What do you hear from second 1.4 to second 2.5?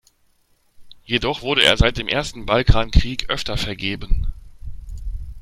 wurde er seit dem ersten